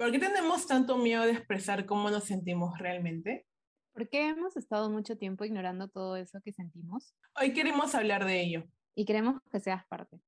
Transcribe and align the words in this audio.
¿Por 0.00 0.10
qué 0.12 0.18
tenemos 0.18 0.66
tanto 0.66 0.96
miedo 0.96 1.24
de 1.24 1.32
expresar 1.32 1.84
cómo 1.84 2.08
nos 2.08 2.24
sentimos 2.24 2.78
realmente? 2.78 3.46
¿Por 3.92 4.08
qué 4.08 4.30
hemos 4.30 4.56
estado 4.56 4.88
mucho 4.88 5.18
tiempo 5.18 5.44
ignorando 5.44 5.88
todo 5.88 6.16
eso 6.16 6.40
que 6.42 6.54
sentimos? 6.54 7.14
Hoy 7.38 7.52
queremos 7.52 7.94
hablar 7.94 8.24
de 8.24 8.40
ello. 8.40 8.64
Y 8.94 9.04
queremos 9.04 9.42
que 9.52 9.60
seas 9.60 9.86
parte. 9.88 10.18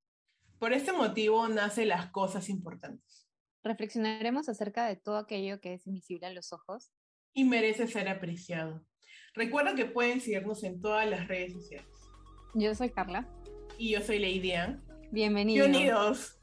Por 0.58 0.74
este 0.74 0.92
motivo 0.92 1.48
nace 1.48 1.86
las 1.86 2.10
cosas 2.10 2.50
importantes. 2.50 3.26
Reflexionaremos 3.64 4.50
acerca 4.50 4.84
de 4.84 4.96
todo 4.96 5.16
aquello 5.16 5.58
que 5.62 5.72
es 5.72 5.86
invisible 5.86 6.26
a 6.26 6.34
los 6.34 6.52
ojos. 6.52 6.92
Y 7.32 7.44
merece 7.44 7.86
ser 7.86 8.10
apreciado. 8.10 8.84
Recuerda 9.32 9.74
que 9.74 9.86
pueden 9.86 10.20
seguirnos 10.20 10.64
en 10.64 10.82
todas 10.82 11.08
las 11.08 11.28
redes 11.28 11.54
sociales. 11.54 11.88
Yo 12.52 12.74
soy 12.74 12.90
Carla. 12.90 13.26
Y 13.78 13.92
yo 13.92 14.02
soy 14.02 14.18
Lady 14.18 14.52
Ann. 14.52 14.84
Bienvenidos. 15.10 15.66
Bienvenidos. 15.66 16.41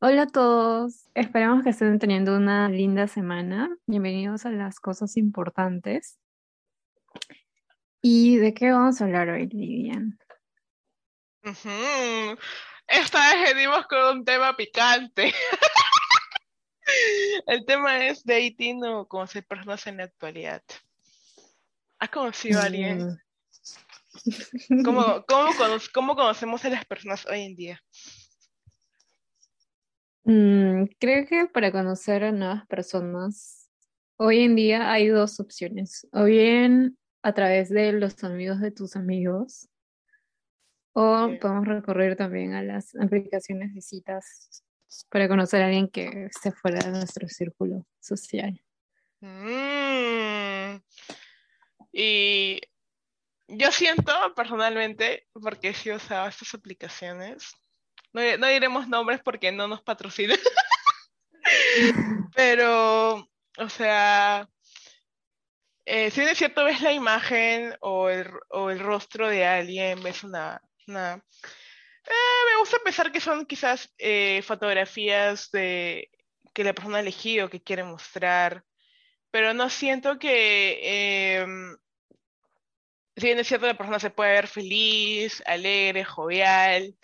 Hola 0.00 0.22
a 0.22 0.26
todos, 0.28 1.08
esperamos 1.14 1.64
que 1.64 1.70
estén 1.70 1.98
teniendo 1.98 2.36
una 2.36 2.68
linda 2.68 3.08
semana. 3.08 3.68
Bienvenidos 3.84 4.46
a 4.46 4.50
las 4.50 4.78
cosas 4.78 5.16
importantes. 5.16 6.20
¿Y 8.00 8.36
de 8.36 8.54
qué 8.54 8.70
vamos 8.70 9.00
a 9.00 9.06
hablar 9.06 9.28
hoy, 9.28 9.48
Lidian? 9.48 10.16
Esta 12.86 13.34
vez 13.34 13.52
venimos 13.52 13.88
con 13.88 14.18
un 14.18 14.24
tema 14.24 14.56
picante. 14.56 15.34
El 17.48 17.66
tema 17.66 18.06
es 18.06 18.24
dating 18.24 18.84
o 18.84 19.08
conocer 19.08 19.44
personas 19.44 19.84
en 19.88 19.96
la 19.96 20.04
actualidad. 20.04 20.62
¿Has 21.98 22.10
conocido 22.10 22.60
a 22.60 22.66
alguien? 22.66 23.20
Mm. 24.68 24.84
¿Cómo, 24.84 25.24
cómo 25.92 26.14
conocemos 26.14 26.64
a 26.64 26.68
las 26.68 26.84
personas 26.84 27.26
hoy 27.26 27.40
en 27.40 27.56
día? 27.56 27.82
Mm, 30.30 30.88
creo 31.00 31.26
que 31.26 31.46
para 31.46 31.72
conocer 31.72 32.22
a 32.22 32.32
nuevas 32.32 32.66
personas, 32.66 33.70
hoy 34.18 34.40
en 34.40 34.56
día 34.56 34.92
hay 34.92 35.08
dos 35.08 35.40
opciones. 35.40 36.06
O 36.12 36.24
bien 36.24 36.98
a 37.22 37.32
través 37.32 37.70
de 37.70 37.92
los 37.92 38.22
amigos 38.22 38.60
de 38.60 38.70
tus 38.70 38.94
amigos, 38.94 39.70
o 40.92 41.30
podemos 41.40 41.66
recurrir 41.66 42.14
también 42.16 42.52
a 42.52 42.62
las 42.62 42.94
aplicaciones 42.96 43.74
de 43.74 43.80
citas 43.80 44.62
para 45.08 45.28
conocer 45.28 45.62
a 45.62 45.66
alguien 45.68 45.88
que 45.88 46.26
esté 46.26 46.52
fuera 46.52 46.80
de 46.80 46.90
nuestro 46.90 47.26
círculo 47.26 47.86
social. 47.98 48.62
Mm. 49.20 50.76
Y 51.90 52.60
yo 53.48 53.72
siento 53.72 54.12
personalmente, 54.36 55.26
porque 55.32 55.72
sí 55.72 55.90
usaba 55.90 56.28
estas 56.28 56.52
aplicaciones, 56.52 57.50
no, 58.12 58.46
diremos 58.48 58.88
nombres 58.88 59.20
porque 59.22 59.52
no 59.52 59.68
nos 59.68 59.82
patrocinan. 59.82 60.38
Pero, 62.34 63.28
o 63.58 63.68
sea, 63.68 64.48
eh, 65.84 66.10
si 66.10 66.20
es 66.20 66.38
cierto, 66.38 66.64
ves 66.64 66.82
la 66.82 66.92
imagen 66.92 67.74
o 67.80 68.08
el, 68.08 68.28
o 68.50 68.70
el 68.70 68.78
rostro 68.78 69.28
de 69.28 69.46
alguien, 69.46 70.02
ves 70.02 70.24
una... 70.24 70.60
una 70.86 71.14
eh, 72.04 72.52
me 72.52 72.58
gusta 72.58 72.78
pensar 72.84 73.12
que 73.12 73.20
son 73.20 73.46
quizás 73.46 73.92
eh, 73.98 74.42
fotografías 74.42 75.50
de 75.50 76.10
que 76.54 76.64
la 76.64 76.72
persona 76.72 76.98
ha 76.98 77.00
elegido, 77.00 77.50
que 77.50 77.62
quiere 77.62 77.84
mostrar, 77.84 78.64
pero 79.30 79.54
no 79.54 79.70
siento 79.70 80.18
que... 80.18 81.36
Em, 81.40 81.76
si 83.16 83.26
bien 83.26 83.38
es 83.38 83.48
cierto, 83.48 83.66
la 83.66 83.76
persona 83.76 83.98
se 83.98 84.10
puede 84.10 84.32
ver 84.32 84.46
feliz, 84.46 85.42
alegre, 85.44 86.04
jovial, 86.04 86.94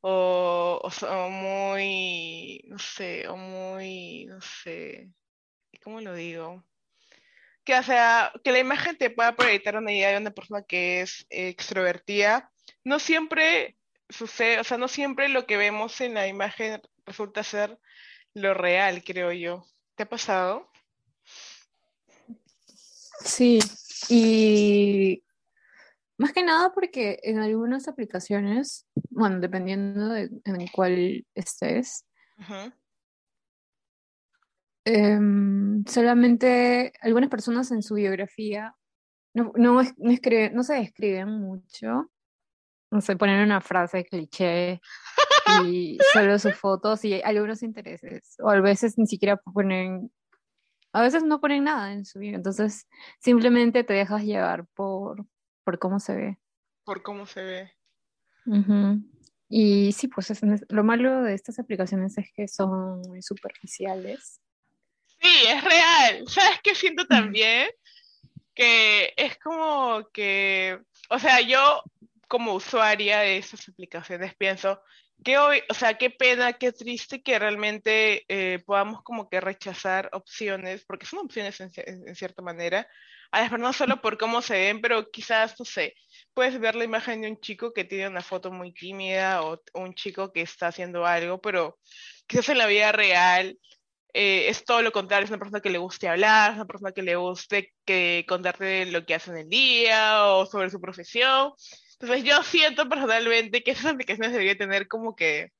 o, 0.00 0.80
o, 0.82 1.28
muy, 1.28 2.62
no 2.66 2.78
sé, 2.78 3.28
o 3.28 3.36
muy, 3.36 4.26
no 4.26 4.40
sé, 4.40 5.10
¿cómo 5.82 6.00
lo 6.00 6.14
digo? 6.14 6.64
Que, 7.64 7.74
o 7.74 7.82
sea, 7.82 8.32
que 8.42 8.52
la 8.52 8.58
imagen 8.58 8.96
te 8.96 9.10
pueda 9.10 9.36
proyectar 9.36 9.76
una 9.76 9.92
idea 9.92 10.10
de 10.10 10.18
una 10.18 10.30
persona 10.30 10.62
que 10.62 11.02
es 11.02 11.26
extrovertida, 11.28 12.50
no 12.84 12.98
siempre 12.98 13.76
sucede, 14.08 14.60
o 14.60 14.64
sea, 14.64 14.78
no 14.78 14.88
siempre 14.88 15.28
lo 15.28 15.46
que 15.46 15.56
vemos 15.56 16.00
en 16.00 16.14
la 16.14 16.26
imagen 16.26 16.80
resulta 17.04 17.42
ser 17.42 17.78
lo 18.34 18.54
real, 18.54 19.02
creo 19.04 19.32
yo. 19.32 19.66
¿Te 19.94 20.04
ha 20.04 20.08
pasado? 20.08 20.70
Sí, 23.22 23.58
y 24.08 25.22
más 26.20 26.34
que 26.34 26.42
nada 26.42 26.70
porque 26.74 27.18
en 27.22 27.38
algunas 27.38 27.88
aplicaciones, 27.88 28.86
bueno, 29.08 29.40
dependiendo 29.40 30.10
de 30.10 30.28
en 30.44 30.66
cuál 30.68 31.26
estés, 31.34 32.04
em, 34.84 35.82
solamente 35.86 36.92
algunas 37.00 37.30
personas 37.30 37.70
en 37.70 37.82
su 37.82 37.94
biografía 37.94 38.74
no, 39.32 39.52
no, 39.56 39.80
no, 39.82 40.62
se 40.62 40.74
describen 40.74 41.40
mucho, 41.40 42.10
no 42.90 43.00
sé, 43.00 43.16
ponen 43.16 43.42
una 43.42 43.62
frase 43.62 44.04
cliché 44.04 44.78
y 45.64 45.96
solo 46.12 46.38
sus 46.38 46.54
fotos 46.54 47.02
y 47.06 47.22
algunos 47.22 47.62
intereses, 47.62 48.36
o 48.40 48.50
a 48.50 48.60
veces 48.60 48.98
ni 48.98 49.06
siquiera 49.06 49.38
ponen, 49.38 50.12
a 50.92 51.00
veces 51.00 51.24
no 51.24 51.40
ponen 51.40 51.64
nada 51.64 51.94
en 51.94 52.04
su 52.04 52.18
vida, 52.18 52.36
entonces 52.36 52.86
simplemente 53.20 53.84
te 53.84 53.94
dejas 53.94 54.22
llevar 54.22 54.66
por, 54.74 55.24
por 55.64 55.78
cómo 55.78 56.00
se 56.00 56.14
ve. 56.14 56.38
Por 56.84 57.02
cómo 57.02 57.26
se 57.26 57.42
ve. 57.42 57.72
Y 59.48 59.92
sí, 59.92 60.08
pues 60.08 60.40
lo 60.68 60.84
malo 60.84 61.22
de 61.22 61.34
estas 61.34 61.58
aplicaciones 61.58 62.16
es 62.18 62.32
que 62.34 62.48
son 62.48 63.00
muy 63.02 63.22
superficiales. 63.22 64.40
Sí, 65.06 65.28
es 65.48 65.64
real. 65.64 66.24
¿Sabes 66.28 66.60
qué 66.62 66.74
siento 66.74 67.06
también? 67.06 67.68
Que 68.54 69.12
es 69.16 69.38
como 69.38 70.08
que, 70.12 70.80
o 71.08 71.18
sea, 71.18 71.40
yo 71.40 71.82
como 72.28 72.54
usuaria 72.54 73.20
de 73.20 73.38
estas 73.38 73.68
aplicaciones 73.68 74.34
pienso 74.36 74.80
hoy, 75.38 75.62
o 75.68 75.74
sea, 75.74 75.94
qué 75.98 76.10
pena, 76.10 76.54
qué 76.54 76.72
triste 76.72 77.22
que 77.22 77.38
realmente 77.38 78.24
eh, 78.28 78.62
podamos 78.64 79.02
como 79.02 79.28
que 79.28 79.40
rechazar 79.40 80.08
opciones, 80.12 80.84
porque 80.86 81.06
son 81.06 81.20
opciones 81.20 81.60
en 81.60 82.14
cierta 82.14 82.42
manera, 82.42 82.88
a 83.30 83.42
las 83.42 83.52
no 83.58 83.72
solo 83.72 84.00
por 84.00 84.18
cómo 84.18 84.42
se 84.42 84.54
ven, 84.54 84.80
pero 84.80 85.10
quizás, 85.10 85.54
no 85.58 85.64
sé, 85.64 85.94
puedes 86.34 86.58
ver 86.58 86.74
la 86.74 86.84
imagen 86.84 87.20
de 87.20 87.30
un 87.30 87.40
chico 87.40 87.72
que 87.72 87.84
tiene 87.84 88.08
una 88.08 88.22
foto 88.22 88.50
muy 88.50 88.72
tímida 88.72 89.42
o 89.42 89.60
un 89.74 89.94
chico 89.94 90.32
que 90.32 90.42
está 90.42 90.68
haciendo 90.68 91.06
algo, 91.06 91.40
pero 91.40 91.78
quizás 92.26 92.48
en 92.48 92.58
la 92.58 92.66
vida 92.66 92.92
real 92.92 93.58
eh, 94.12 94.48
es 94.48 94.64
todo 94.64 94.82
lo 94.82 94.92
contrario, 94.92 95.24
es 95.24 95.30
una 95.30 95.38
persona 95.38 95.60
que 95.60 95.70
le 95.70 95.78
guste 95.78 96.08
hablar, 96.08 96.50
es 96.52 96.56
una 96.56 96.66
persona 96.66 96.92
que 96.92 97.02
le 97.02 97.16
guste 97.16 97.72
que 97.84 98.24
contarte 98.28 98.86
lo 98.86 99.04
que 99.06 99.14
hace 99.14 99.30
en 99.30 99.38
el 99.38 99.48
día 99.48 100.26
o 100.26 100.46
sobre 100.46 100.70
su 100.70 100.80
profesión. 100.80 101.52
Entonces 102.00 102.24
yo 102.24 102.42
siento 102.42 102.88
personalmente 102.88 103.62
que 103.62 103.72
esas 103.72 103.92
aplicaciones 103.92 104.32
deberían 104.32 104.56
tener 104.56 104.88
como 104.88 105.14
que 105.14 105.52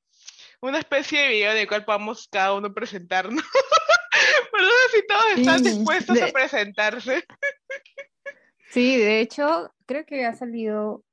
una 0.62 0.78
especie 0.78 1.20
de 1.20 1.28
video 1.28 1.52
en 1.52 1.58
el 1.58 1.68
cual 1.68 1.84
podamos 1.84 2.28
cada 2.28 2.54
uno 2.54 2.72
presentarnos. 2.72 3.44
Pero 4.52 4.64
no 4.64 4.70
sé 4.70 4.96
si 4.96 5.06
todos 5.06 5.24
están 5.36 5.62
dispuestos 5.62 6.20
a 6.20 6.28
presentarse. 6.28 7.24
Sí, 8.70 8.96
de 8.96 9.20
hecho, 9.20 9.72
creo 9.86 10.04
que 10.06 10.24
ha 10.24 10.34
salido, 10.34 11.04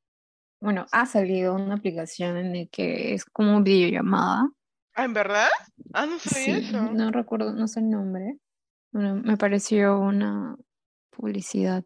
bueno, 0.62 0.86
ha 0.92 1.06
salido 1.06 1.56
una 1.56 1.76
aplicación 1.76 2.38
en 2.38 2.54
la 2.54 2.66
que 2.68 3.14
es 3.14 3.26
como 3.26 3.62
videollamada. 3.62 4.50
Ah, 4.94 5.06
¿en 5.06 5.14
verdad? 5.14 5.50
Ah, 5.94 6.06
no 6.06 6.20
sabía 6.20 6.58
eso. 6.58 6.82
No 6.94 7.12
recuerdo, 7.12 7.54
no 7.54 7.68
sé 7.68 7.82
el 7.82 7.90
nombre. 7.90 8.38
Bueno, 8.92 9.16
me 9.16 9.38
pareció 9.38 10.00
una 10.00 10.56
publicidad. 11.10 11.84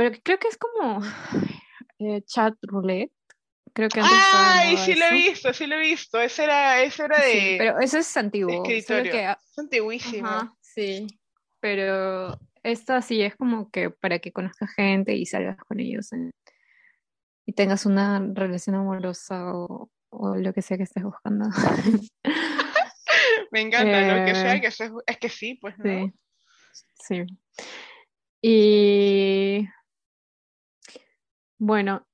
Pero 0.00 0.16
creo 0.22 0.38
que 0.38 0.48
es 0.48 0.56
como 0.56 1.02
eh, 1.98 2.22
chat 2.22 2.54
roulette. 2.62 3.12
Creo 3.74 3.90
que 3.90 4.00
¡Ay! 4.02 4.78
Sí 4.78 4.94
lo 4.94 5.04
he 5.04 5.12
visto, 5.12 5.52
sí 5.52 5.66
lo 5.66 5.76
he 5.76 5.80
visto. 5.80 6.18
Ese 6.18 6.44
era, 6.44 6.82
ese 6.82 7.04
era 7.04 7.18
de. 7.18 7.32
Sí, 7.32 7.54
pero 7.58 7.78
eso 7.80 7.98
es 7.98 8.16
antiguo. 8.16 8.64
Escritorio. 8.64 9.12
Que... 9.12 9.30
Es 9.30 9.58
antiguísimo. 9.58 10.56
sí. 10.62 11.06
Pero 11.60 12.40
esta 12.62 13.02
sí 13.02 13.20
es 13.20 13.36
como 13.36 13.70
que 13.70 13.90
para 13.90 14.20
que 14.20 14.32
conozcas 14.32 14.70
gente 14.72 15.14
y 15.14 15.26
salgas 15.26 15.58
con 15.58 15.80
ellos 15.80 16.08
y 17.44 17.52
tengas 17.52 17.84
una 17.84 18.26
relación 18.32 18.76
amorosa 18.76 19.52
o, 19.52 19.90
lo 20.10 20.52
que 20.54 20.62
sea 20.62 20.78
que 20.78 20.84
estés 20.84 21.04
buscando. 21.04 21.44
Me 23.50 23.60
encanta 23.60 24.16
lo 24.16 24.24
que 24.24 24.34
sea 24.34 24.54
eh, 24.54 24.60
que 24.62 24.68
es, 24.68 24.80
es 24.80 25.18
que 25.18 25.28
sí, 25.28 25.58
pues 25.60 25.76
no. 25.76 25.84
Sí. 25.84 26.14
sí. 27.06 27.26
Y 28.42 28.89
bueno, 31.60 32.08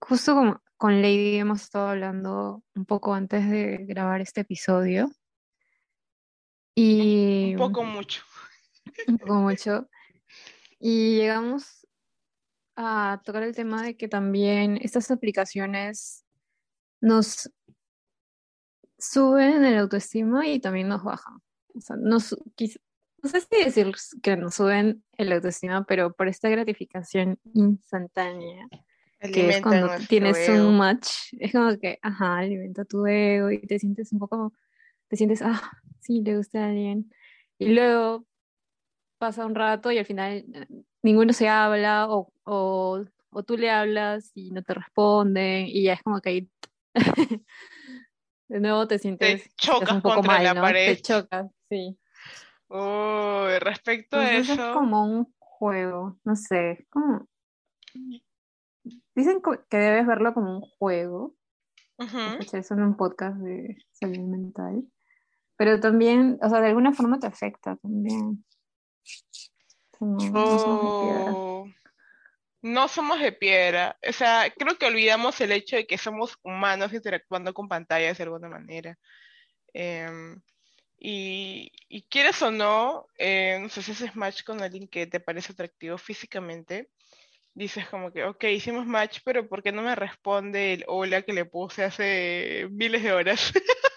justo 0.00 0.34
como 0.34 0.60
con 0.76 1.00
Lady 1.00 1.36
hemos 1.36 1.62
estado 1.62 1.88
hablando 1.90 2.62
un 2.74 2.84
poco 2.84 3.14
antes 3.14 3.48
de 3.48 3.84
grabar 3.86 4.20
este 4.20 4.40
episodio. 4.40 5.08
Y 6.74 7.52
un 7.52 7.58
poco 7.58 7.84
mucho. 7.84 8.22
Un 9.08 9.16
poco 9.18 9.34
mucho. 9.36 9.88
Y 10.80 11.16
llegamos 11.16 11.86
a 12.76 13.22
tocar 13.24 13.44
el 13.44 13.54
tema 13.54 13.82
de 13.82 13.96
que 13.96 14.08
también 14.08 14.76
estas 14.82 15.10
aplicaciones 15.10 16.26
nos 17.00 17.50
suben 18.98 19.64
el 19.64 19.78
autoestima 19.78 20.46
y 20.48 20.60
también 20.60 20.88
nos 20.88 21.02
bajan. 21.04 21.40
O 21.74 21.80
sea, 21.80 21.96
no, 21.96 22.18
su- 22.20 22.42
quiz- 22.56 22.80
no 23.24 23.30
sé 23.30 23.40
si 23.40 23.64
decir 23.64 23.90
que 24.22 24.36
nos 24.36 24.54
suben 24.54 25.02
el 25.16 25.32
autoestima, 25.32 25.84
pero 25.84 26.12
por 26.12 26.28
esta 26.28 26.50
gratificación 26.50 27.38
instantánea, 27.54 28.68
que 29.18 29.48
es 29.48 29.62
cuando 29.62 29.88
tienes 30.08 30.46
ego. 30.46 30.68
un 30.68 30.76
match, 30.76 31.08
es 31.40 31.52
como 31.52 31.74
que, 31.78 31.98
ajá, 32.02 32.36
alimenta 32.36 32.84
tu 32.84 33.06
ego 33.06 33.50
y 33.50 33.60
te 33.66 33.78
sientes 33.78 34.12
un 34.12 34.18
poco, 34.18 34.52
te 35.08 35.16
sientes, 35.16 35.40
ah, 35.40 35.58
sí, 36.00 36.20
le 36.22 36.36
gusta 36.36 36.64
a 36.64 36.68
alguien. 36.68 37.10
Y 37.58 37.70
luego 37.70 38.26
pasa 39.16 39.46
un 39.46 39.54
rato 39.54 39.90
y 39.90 39.96
al 39.96 40.04
final 40.04 40.44
eh, 40.52 40.66
ninguno 41.02 41.32
se 41.32 41.48
habla 41.48 42.08
o, 42.10 42.30
o, 42.44 43.04
o 43.30 43.42
tú 43.42 43.56
le 43.56 43.70
hablas 43.70 44.32
y 44.34 44.50
no 44.50 44.62
te 44.62 44.74
responden 44.74 45.66
y 45.66 45.84
ya 45.84 45.94
es 45.94 46.02
como 46.02 46.20
que 46.20 46.28
ahí 46.28 46.50
de 48.48 48.60
nuevo 48.60 48.86
te 48.86 48.98
sientes 48.98 49.44
quizás 49.56 49.56
chocas 49.56 49.94
un 49.94 50.02
poco 50.02 50.14
contra 50.16 50.34
mal, 50.34 50.44
la 50.44 50.54
¿no? 50.54 50.60
pared. 50.60 50.96
Te 50.96 51.02
chocas, 51.02 51.50
sí. 51.70 51.96
Uy, 52.68 53.58
respecto 53.60 54.16
a 54.16 54.22
Entonces 54.22 54.50
es 54.50 54.58
eso, 54.58 54.74
como 54.74 55.04
un 55.04 55.34
juego, 55.38 56.18
no 56.24 56.36
sé, 56.36 56.72
es 56.72 56.88
como... 56.88 57.28
Dicen 59.14 59.40
que 59.70 59.76
debes 59.76 60.06
verlo 60.06 60.34
como 60.34 60.58
un 60.58 60.60
juego, 60.60 61.34
escuché 61.98 62.58
eso 62.58 62.74
en 62.74 62.82
un 62.82 62.96
podcast 62.96 63.36
de 63.38 63.76
salud 63.92 64.18
mental, 64.18 64.82
pero 65.56 65.78
también, 65.80 66.38
o 66.42 66.48
sea, 66.48 66.60
de 66.60 66.68
alguna 66.68 66.92
forma 66.92 67.18
te 67.18 67.28
afecta 67.28 67.76
también. 67.76 68.44
O 69.92 70.20
sea, 70.20 70.30
no, 70.30 70.40
no 70.40 70.58
somos 70.58 70.82
de 70.82 71.06
piedra. 71.06 71.32
Oh, 71.34 71.66
no 72.62 72.88
somos 72.88 73.20
de 73.20 73.32
piedra. 73.32 73.98
O 74.08 74.12
sea, 74.12 74.52
creo 74.56 74.76
que 74.76 74.86
olvidamos 74.86 75.40
el 75.40 75.52
hecho 75.52 75.76
de 75.76 75.86
que 75.86 75.98
somos 75.98 76.38
humanos 76.42 76.92
interactuando 76.92 77.52
con 77.54 77.68
pantallas 77.68 78.18
de 78.18 78.24
alguna 78.24 78.48
manera. 78.48 78.98
Em, 79.72 80.40
y, 80.98 81.72
y 81.88 82.02
quieres 82.02 82.40
o 82.42 82.50
no, 82.50 83.06
eh, 83.18 83.58
no 83.60 83.68
sé 83.68 83.82
si 83.82 83.92
haces 83.92 84.16
match 84.16 84.44
con 84.44 84.62
alguien 84.62 84.88
que 84.88 85.06
te 85.06 85.20
parece 85.20 85.52
atractivo 85.52 85.98
físicamente, 85.98 86.90
dices 87.54 87.88
como 87.88 88.12
que, 88.12 88.24
ok, 88.24 88.44
hicimos 88.44 88.86
match, 88.86 89.20
pero 89.24 89.48
¿por 89.48 89.62
qué 89.62 89.72
no 89.72 89.82
me 89.82 89.94
responde 89.94 90.74
el 90.74 90.84
hola 90.86 91.22
que 91.22 91.32
le 91.32 91.44
puse 91.44 91.84
hace 91.84 92.68
miles 92.70 93.02
de 93.02 93.12
horas? 93.12 93.52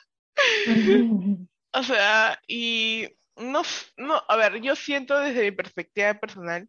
O 1.73 1.83
sea, 1.83 2.41
y 2.47 3.07
no, 3.35 3.61
no, 3.97 4.23
a 4.27 4.35
ver, 4.35 4.61
yo 4.61 4.75
siento 4.75 5.19
desde 5.19 5.43
mi 5.43 5.51
perspectiva 5.51 6.13
personal 6.15 6.67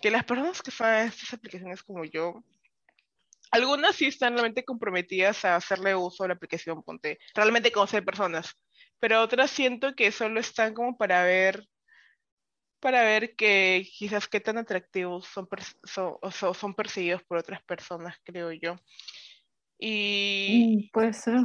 que 0.00 0.10
las 0.10 0.24
personas 0.24 0.60
que 0.60 0.70
usan 0.70 1.06
estas 1.06 1.32
aplicaciones 1.32 1.82
como 1.82 2.04
yo, 2.04 2.44
algunas 3.50 3.96
sí 3.96 4.06
están 4.06 4.32
realmente 4.32 4.64
comprometidas 4.64 5.44
a 5.44 5.56
hacerle 5.56 5.94
uso 5.94 6.24
a 6.24 6.28
la 6.28 6.34
aplicación, 6.34 6.82
ponte, 6.82 7.18
realmente 7.34 7.72
conocer 7.72 8.04
personas, 8.04 8.58
pero 9.02 9.20
otras 9.20 9.50
siento 9.50 9.96
que 9.96 10.12
solo 10.12 10.38
están 10.38 10.74
como 10.74 10.96
para 10.96 11.24
ver, 11.24 11.68
para 12.78 13.02
ver 13.02 13.34
que 13.34 13.84
quizás 13.98 14.28
qué 14.28 14.38
tan 14.38 14.58
atractivos 14.58 15.26
son, 15.26 15.48
son, 15.82 16.14
o 16.22 16.30
so- 16.30 16.54
son 16.54 16.72
percibidos 16.72 17.24
por 17.24 17.38
otras 17.38 17.60
personas, 17.64 18.16
creo 18.22 18.52
yo. 18.52 18.76
Y 19.76 20.84
Mm, 20.86 20.90
Puede 20.92 21.12
ser. 21.14 21.40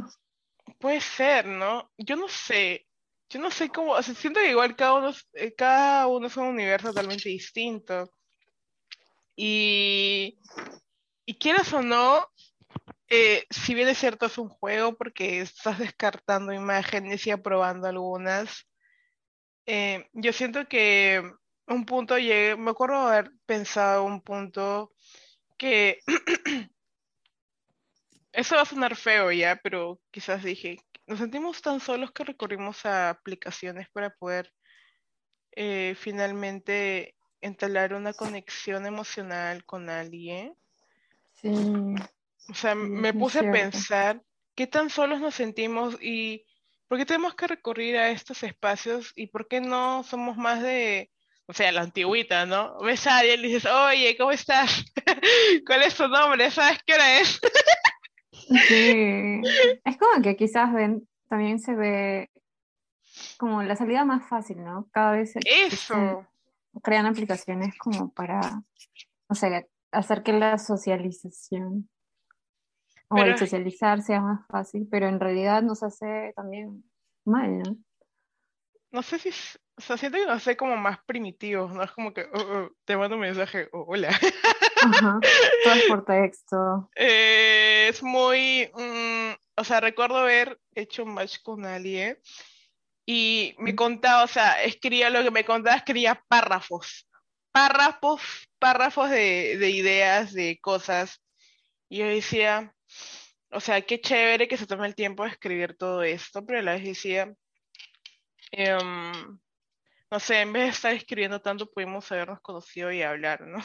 Puede 0.78 1.00
ser, 1.00 1.46
¿no? 1.46 1.90
Yo 1.98 2.14
no 2.14 2.28
sé. 2.28 2.86
Yo 3.28 3.40
no 3.40 3.50
sé 3.50 3.70
cómo. 3.70 3.90
O 3.94 4.02
sea, 4.04 4.14
siento 4.14 4.38
que 4.38 4.50
igual 4.50 4.76
cada 4.76 4.94
uno, 4.94 5.12
eh, 5.32 5.52
cada 5.56 6.06
uno 6.06 6.28
es 6.28 6.36
un 6.36 6.44
universo 6.46 6.90
totalmente 6.90 7.28
distinto. 7.28 8.08
Y, 9.34 10.38
y 11.26 11.34
quieras 11.38 11.72
o 11.72 11.82
no, 11.82 12.24
eh, 13.08 13.46
si 13.50 13.74
bien 13.74 13.88
es 13.88 13.98
cierto, 13.98 14.26
es 14.26 14.38
un 14.38 14.48
juego 14.48 14.96
porque 14.96 15.40
estás 15.40 15.78
descartando 15.78 16.52
imágenes 16.52 17.26
y 17.26 17.30
aprobando 17.30 17.88
algunas, 17.88 18.66
eh, 19.66 20.08
yo 20.12 20.32
siento 20.32 20.66
que 20.68 21.22
un 21.66 21.84
punto 21.84 22.18
llegué, 22.18 22.56
me 22.56 22.70
acuerdo 22.70 22.96
haber 22.96 23.32
pensado 23.46 24.04
un 24.04 24.22
punto 24.22 24.92
que 25.58 26.00
Eso 28.38 28.54
va 28.54 28.62
a 28.62 28.66
sonar 28.66 28.94
feo 28.94 29.32
ya, 29.32 29.56
pero 29.56 30.00
quizás 30.12 30.44
dije, 30.44 30.76
nos 31.08 31.18
sentimos 31.18 31.60
tan 31.60 31.80
solos 31.80 32.12
que 32.12 32.22
recurrimos 32.22 32.86
a 32.86 33.10
aplicaciones 33.10 33.88
para 33.88 34.10
poder 34.10 34.52
eh, 35.56 35.96
finalmente 35.98 37.16
entablar 37.40 37.94
una 37.94 38.12
conexión 38.12 38.86
emocional 38.86 39.64
con 39.64 39.90
alguien. 39.90 40.54
Sí, 41.34 41.50
O 42.50 42.54
sea, 42.54 42.74
me 42.74 43.12
puse 43.12 43.40
a 43.40 43.42
pensar 43.52 44.22
qué 44.54 44.66
tan 44.66 44.90
solos 44.90 45.20
nos 45.20 45.34
sentimos 45.34 45.96
y 46.00 46.44
por 46.88 46.98
qué 46.98 47.04
tenemos 47.06 47.34
que 47.34 47.46
recurrir 47.46 47.96
a 47.98 48.10
estos 48.10 48.42
espacios 48.42 49.12
y 49.14 49.26
por 49.26 49.46
qué 49.48 49.60
no 49.60 50.02
somos 50.04 50.36
más 50.38 50.62
de, 50.62 51.10
o 51.46 51.52
sea, 51.52 51.70
la 51.72 51.82
antigüita, 51.82 52.46
¿no? 52.46 52.78
Ves 52.80 53.06
a 53.06 53.18
alguien 53.18 53.40
y 53.40 53.48
dices, 53.48 53.66
oye, 53.70 54.16
¿cómo 54.16 54.32
estás? 54.32 54.84
¿Cuál 55.66 55.82
es 55.82 55.94
tu 55.94 56.08
nombre? 56.08 56.50
¿Sabes 56.50 56.78
qué 56.86 56.94
hora 56.94 57.20
es? 57.20 57.38
Sí. 58.32 59.40
Es 59.84 59.96
como 59.98 60.22
que 60.22 60.36
quizás 60.36 60.72
ven, 60.72 61.06
también 61.28 61.58
se 61.60 61.74
ve 61.74 62.30
como 63.36 63.62
la 63.62 63.76
salida 63.76 64.04
más 64.04 64.28
fácil, 64.28 64.64
¿no? 64.64 64.88
Cada 64.92 65.12
vez 65.12 65.32
se- 65.32 65.40
Eso. 65.44 66.26
crean 66.82 67.06
aplicaciones 67.06 67.76
como 67.78 68.12
para, 68.12 68.40
no 69.28 69.34
sé, 69.34 69.68
hacer 69.92 70.22
que 70.22 70.32
la 70.32 70.58
socialización 70.58 71.88
o 73.08 73.16
Pero 73.16 73.28
el 73.28 73.34
es- 73.34 73.40
socializar 73.40 74.02
sea 74.02 74.20
más 74.20 74.46
fácil, 74.48 74.86
pero 74.90 75.08
en 75.08 75.18
realidad 75.20 75.62
nos 75.62 75.82
hace 75.82 76.32
también 76.36 76.84
mal, 77.24 77.58
¿no? 77.58 77.76
No 78.90 79.02
sé 79.02 79.18
si, 79.18 79.28
es- 79.30 79.58
o 79.76 79.80
sea, 79.80 79.96
siento 79.96 80.18
que 80.18 80.26
nos 80.26 80.36
hace 80.36 80.56
como 80.56 80.76
más 80.76 80.98
primitivos, 81.04 81.72
¿no? 81.72 81.82
Es 81.82 81.90
como 81.92 82.12
que, 82.12 82.22
oh, 82.32 82.38
oh, 82.40 82.70
te 82.84 82.96
mando 82.96 83.16
un 83.16 83.22
mensaje, 83.22 83.68
oh, 83.72 83.84
hola. 83.88 84.08
Ajá. 84.08 85.20
Todo 85.64 85.74
es 85.74 85.84
por 85.88 86.04
texto. 86.04 86.90
Eh, 86.96 87.86
es 87.90 88.02
muy, 88.02 88.70
mm, 88.74 89.32
o 89.60 89.64
sea, 89.64 89.80
recuerdo 89.80 90.16
haber 90.18 90.58
hecho 90.74 91.04
un 91.04 91.14
match 91.14 91.38
con 91.42 91.64
alguien 91.66 92.18
y 93.06 93.54
me 93.58 93.74
contaba, 93.74 94.24
o 94.24 94.26
sea, 94.26 94.62
escribía 94.62 95.10
lo 95.10 95.22
que 95.22 95.30
me 95.30 95.44
contaba, 95.44 95.76
escribía 95.76 96.22
párrafos, 96.28 97.08
párrafos, 97.52 98.20
párrafos 98.58 99.10
de, 99.10 99.56
de 99.58 99.70
ideas, 99.70 100.32
de 100.32 100.58
cosas. 100.60 101.22
Y 101.88 101.98
yo 101.98 102.06
decía, 102.06 102.74
o 103.50 103.60
sea, 103.60 103.80
qué 103.82 104.00
chévere 104.00 104.48
que 104.48 104.56
se 104.56 104.66
tome 104.66 104.86
el 104.86 104.94
tiempo 104.94 105.24
de 105.24 105.30
escribir 105.30 105.76
todo 105.76 106.02
esto, 106.02 106.44
pero 106.46 106.58
a 106.60 106.62
la 106.62 106.74
vez 106.74 106.84
decía, 106.84 107.34
em, 108.52 109.38
no 110.10 110.20
sé, 110.20 110.40
en 110.40 110.52
vez 110.52 110.62
de 110.64 110.68
estar 110.70 110.94
escribiendo 110.94 111.40
tanto, 111.40 111.70
pudimos 111.70 112.10
habernos 112.12 112.40
conocido 112.40 112.92
y 112.92 113.02
hablar, 113.02 113.42
¿no? 113.42 113.58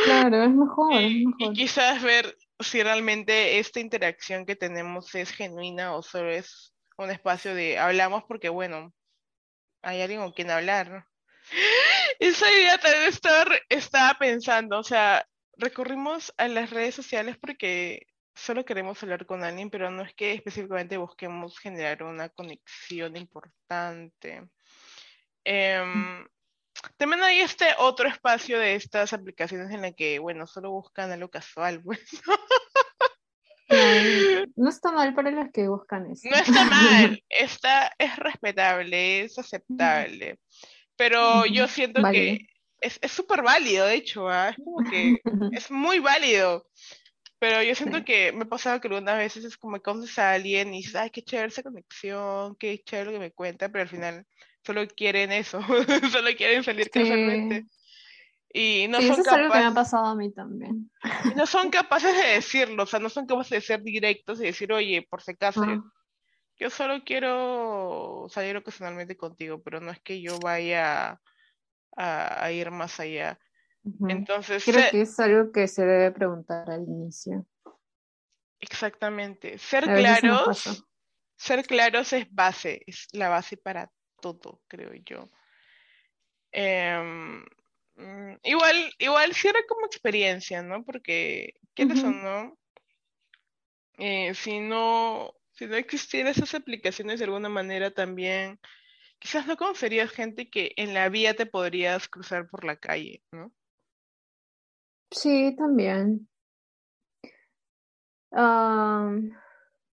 Claro, 0.00 0.42
es 0.44 0.50
mejor, 0.50 0.92
es 1.04 1.12
Y, 1.12 1.22
y 1.38 1.50
mejor. 1.50 1.52
quizás 1.52 2.02
ver 2.02 2.36
si 2.60 2.82
realmente 2.82 3.58
esta 3.58 3.80
interacción 3.80 4.46
que 4.46 4.56
tenemos 4.56 5.14
es 5.14 5.30
genuina 5.32 5.94
o 5.94 6.02
solo 6.02 6.30
es 6.30 6.74
un 6.96 7.10
espacio 7.10 7.54
de 7.54 7.78
hablamos 7.78 8.24
porque, 8.24 8.48
bueno, 8.48 8.92
hay 9.82 10.02
alguien 10.02 10.20
con 10.20 10.32
quien 10.32 10.50
hablar, 10.50 10.90
¿no? 10.90 11.06
Esa 12.18 12.50
idea 12.52 12.78
también 12.78 13.04
estaba, 13.04 13.44
estaba 13.68 14.14
pensando, 14.18 14.78
o 14.78 14.84
sea, 14.84 15.26
recurrimos 15.56 16.32
a 16.36 16.48
las 16.48 16.70
redes 16.70 16.94
sociales 16.94 17.36
porque 17.40 18.06
solo 18.34 18.64
queremos 18.64 19.02
hablar 19.02 19.26
con 19.26 19.44
alguien, 19.44 19.70
pero 19.70 19.90
no 19.90 20.02
es 20.02 20.14
que 20.14 20.32
específicamente 20.32 20.96
busquemos 20.96 21.58
generar 21.58 22.02
una 22.02 22.28
conexión 22.28 23.16
importante. 23.16 24.48
Em, 25.44 26.26
también 26.96 27.22
hay 27.22 27.40
este 27.40 27.66
otro 27.78 28.08
espacio 28.08 28.58
de 28.58 28.74
estas 28.74 29.12
aplicaciones 29.12 29.70
en 29.70 29.82
la 29.82 29.92
que, 29.92 30.18
bueno, 30.18 30.46
solo 30.46 30.70
buscan 30.70 31.12
algo 31.12 31.28
casual, 31.28 31.82
pues. 31.84 32.00
No, 33.70 34.44
no 34.56 34.68
está 34.68 34.92
mal 34.92 35.14
para 35.14 35.30
los 35.30 35.50
que 35.52 35.68
buscan 35.68 36.10
eso. 36.10 36.28
No 36.28 36.36
está 36.36 36.64
mal, 36.64 37.22
está, 37.28 37.92
es 37.98 38.16
respetable, 38.16 39.22
es 39.22 39.38
aceptable, 39.38 40.38
pero 40.96 41.46
yo 41.46 41.66
siento 41.66 42.02
que 42.10 42.32
es 42.34 42.98
es 43.00 43.12
súper 43.12 43.42
válido, 43.42 43.86
de 43.86 43.94
hecho, 43.94 44.28
¿ah? 44.28 44.50
Es 44.50 44.56
como 44.56 44.90
que 44.90 45.16
es 45.52 45.70
muy 45.70 45.98
válido, 46.00 46.66
pero 47.44 47.62
yo 47.62 47.74
siento 47.74 47.98
Sí. 47.98 48.06
que 48.06 48.32
me 48.32 48.44
ha 48.44 48.48
pasado 48.48 48.80
que 48.80 48.88
algunas 48.88 49.18
veces 49.18 49.44
es 49.44 49.58
como 49.58 49.76
que 49.76 49.82
conoces 49.82 50.18
a 50.18 50.32
alguien 50.32 50.72
y 50.72 50.78
dices, 50.78 50.94
ay, 50.96 51.10
qué 51.10 51.22
chévere 51.22 51.48
esa 51.48 51.62
conexión, 51.62 52.56
qué 52.56 52.82
chévere 52.82 53.06
lo 53.06 53.12
que 53.12 53.18
me 53.18 53.32
cuenta, 53.32 53.68
pero 53.68 53.82
al 53.82 53.88
final 53.88 54.26
solo 54.64 54.86
quieren 54.88 55.30
eso, 55.30 55.60
solo 56.10 56.30
quieren 56.38 56.64
salir 56.64 56.90
casualmente. 56.90 57.66
Y 58.52 58.86
no 58.88 59.02
sí, 59.02 59.04
son 59.04 59.20
eso 59.20 59.22
es 59.22 59.32
algo 59.32 59.52
que 59.52 59.58
me 59.58 59.66
ha 59.66 59.74
capaces, 59.74 59.74
pasado 59.74 60.06
a 60.06 60.14
mí 60.16 60.32
también. 60.32 60.90
y 61.22 61.34
no 61.34 61.46
son 61.46 61.70
capaces 61.70 62.14
de 62.16 62.28
decirlo, 62.34 62.82
o 62.84 62.86
sea, 62.86 63.00
no 63.00 63.08
son 63.08 63.26
capaces 63.26 63.50
de 63.50 63.60
ser 63.66 63.82
directos 63.82 64.40
y 64.40 64.44
decir, 64.44 64.72
oye, 64.72 65.06
por 65.08 65.22
si 65.22 65.32
acaso, 65.32 65.64
yo, 65.66 65.76
Ah, 65.76 65.90
yo 66.58 66.70
solo 66.70 67.04
quiero 67.04 68.26
salir 68.30 68.56
ocasionalmente 68.56 69.16
contigo, 69.16 69.62
pero 69.62 69.80
no 69.80 69.90
es 69.92 70.00
que 70.02 70.22
yo 70.22 70.40
vaya 70.40 71.20
a, 71.96 72.44
a 72.44 72.52
ir 72.52 72.70
más 72.72 73.00
allá. 73.00 73.40
Entonces, 74.08 74.64
Creo 74.64 74.80
ser- 74.80 74.90
que 74.92 75.00
es 75.02 75.20
algo 75.20 75.52
que 75.52 75.68
se 75.68 75.84
debe 75.84 76.10
preguntar 76.12 76.70
al 76.70 76.82
inicio. 76.84 77.46
exactamente, 78.60 79.58
ser 79.58 79.84
claros, 79.84 80.84
ser 81.36 81.66
claros 81.66 82.12
es 82.12 82.32
base, 82.34 82.82
es 82.86 83.08
la 83.12 83.28
base 83.28 83.56
para 83.56 83.90
todo, 84.20 84.62
creo 84.68 84.92
yo. 85.04 85.30
Em, 86.52 87.44
mm, 87.96 88.36
igual, 88.44 88.92
igual 88.98 89.34
sí 89.34 89.48
era 89.48 89.60
como 89.68 89.86
experiencia, 89.86 90.62
¿no? 90.62 90.84
Porque, 90.84 91.54
¿quiénes 91.74 92.00
son, 92.00 92.22
no? 92.22 92.58
Eh, 93.98 94.34
si 94.34 94.60
no, 94.60 95.34
si 95.52 95.66
no 95.66 95.76
existieran 95.76 96.30
esas 96.32 96.54
aplicaciones 96.54 97.18
de 97.18 97.26
alguna 97.26 97.48
manera 97.48 97.90
también, 97.92 98.58
quizás 99.18 99.46
no 99.46 99.56
conocerías 99.56 100.10
gente 100.10 100.50
que 100.50 100.72
en 100.76 100.94
la 100.94 101.08
vía 101.08 101.34
te 101.34 101.46
podrías 101.46 102.08
cruzar 102.08 102.48
por 102.48 102.64
la 102.64 102.76
calle, 102.76 103.22
¿no? 103.32 103.52
Sí, 105.14 105.54
también. 105.56 106.28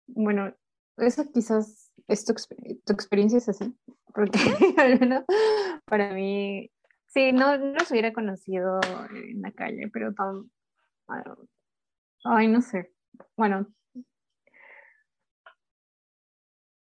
bueno, 0.08 0.54
eso 0.98 1.24
quizás 1.34 1.92
es 2.08 2.26
tu, 2.26 2.34
experiencia 2.94 3.38
es 3.38 3.50
así, 3.50 3.74
porque 4.14 4.40
para 5.86 6.14
mí, 6.14 6.70
sí, 7.08 7.32
no, 7.32 7.58
no 7.58 7.74
los 7.74 7.90
hubiera 7.92 8.14
conocido 8.14 8.80
en 9.10 9.42
la 9.42 9.52
calle, 9.52 9.90
pero 9.92 10.14
tan, 10.14 10.52
ay, 12.26 12.48
no 12.48 12.62
sé, 12.62 12.92
bueno, 13.38 13.68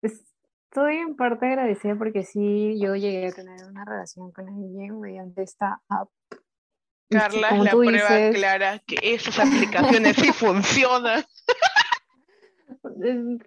estoy 0.03 0.97
en 0.97 1.17
parte 1.17 1.47
agradecida 1.47 1.97
porque 1.97 2.25
sí, 2.25 2.79
yo 2.81 2.97
llegué 2.97 3.29
a 3.29 3.33
tener 3.33 3.65
una 3.67 3.85
relación 3.85 4.33
con 4.33 4.49
alguien 4.49 5.01
mediante 5.01 5.43
esta 5.43 5.81
app 5.89 6.11
Carla 7.09 7.51
es 7.51 7.65
la 7.65 7.71
prueba 7.71 8.31
clara 8.33 8.79
que 8.81 8.97
esas 9.03 9.39
aplicaciones 9.39 10.17
sí 10.17 10.33
funcionan. 10.33 11.25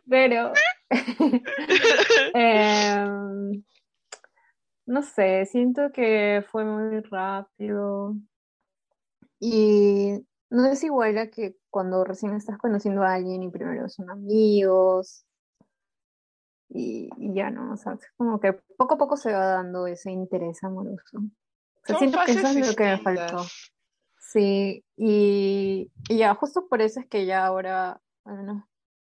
Pero, 0.10 0.54
em, 2.34 3.64
no 4.86 5.02
sé, 5.02 5.46
siento 5.46 5.92
que 5.92 6.44
fue 6.50 6.64
muy 6.64 7.02
rápido. 7.02 8.16
Y 9.40 10.26
no 10.50 10.66
es 10.66 10.84
igual 10.84 11.18
a 11.18 11.28
que 11.28 11.56
cuando 11.70 12.04
recién 12.04 12.34
estás 12.36 12.58
conociendo 12.58 13.04
a 13.04 13.14
alguien 13.14 13.44
y 13.44 13.50
primero 13.50 13.88
son 13.88 14.10
amigos 14.10 15.26
y, 16.70 17.10
ya 17.34 17.50
no, 17.50 17.74
o 17.74 17.78
sea, 17.78 17.94
es 17.94 18.12
como 18.16 18.40
que 18.40 18.54
poco 18.54 18.96
a 18.96 18.98
poco 18.98 19.18
se 19.18 19.34
va 19.34 19.46
dando 19.46 19.88
ese 19.88 20.12
interés 20.12 20.64
amoroso 20.64 21.20
siento 21.98 22.20
que 22.26 22.32
eso 22.34 22.48
es 22.48 22.68
lo 22.68 22.76
que 22.76 22.84
me 22.84 22.98
faltó. 23.00 23.46
Sí, 24.32 24.86
y, 24.96 25.92
ya, 26.10 26.36
justo 26.36 26.68
por 26.68 26.82
eso 26.82 27.00
es 27.00 27.08
que 27.08 27.26
ya 27.26 27.46
ahora, 27.46 28.00
bueno, 28.24 28.70